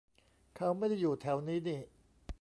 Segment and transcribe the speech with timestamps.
[0.57, 1.81] เขาไม่ได้อยู่แถวนี้นี่